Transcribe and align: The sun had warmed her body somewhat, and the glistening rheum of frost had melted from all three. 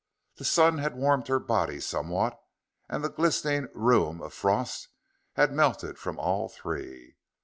The 0.37 0.45
sun 0.45 0.79
had 0.79 0.95
warmed 0.95 1.27
her 1.27 1.37
body 1.37 1.79
somewhat, 1.79 2.35
and 2.89 3.03
the 3.03 3.09
glistening 3.09 3.67
rheum 3.75 4.19
of 4.19 4.33
frost 4.33 4.87
had 5.33 5.53
melted 5.53 5.99
from 5.99 6.17
all 6.17 6.49
three. 6.49 7.17